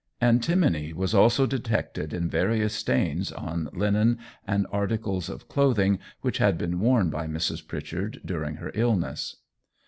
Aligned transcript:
Antimony 0.19 0.93
was 0.93 1.13
also 1.13 1.45
detected 1.45 2.11
in 2.11 2.27
various 2.27 2.73
stains 2.73 3.31
on 3.31 3.69
linen 3.71 4.17
and 4.47 4.65
articles 4.71 5.29
of 5.29 5.47
clothing, 5.47 5.99
which 6.21 6.39
had 6.39 6.57
been 6.57 6.79
worn 6.79 7.11
by 7.11 7.27
Mrs. 7.27 7.67
Pritchard 7.67 8.19
during 8.25 8.55
her 8.55 8.71
illness. 8.73 9.35